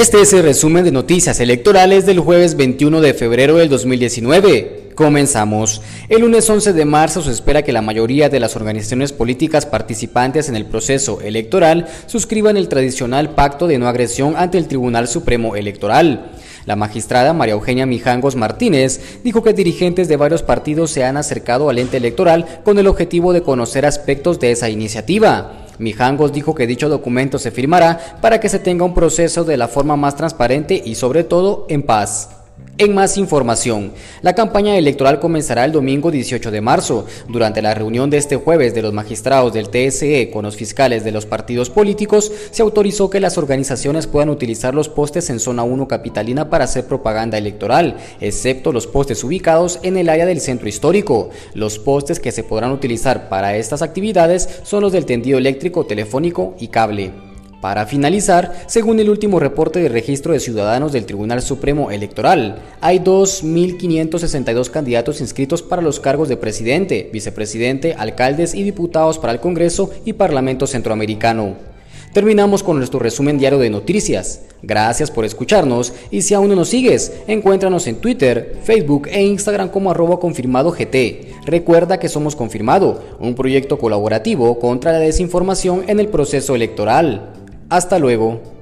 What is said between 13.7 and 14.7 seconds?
no agresión ante el